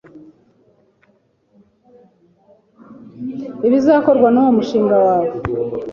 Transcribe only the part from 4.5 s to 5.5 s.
mushinga wawe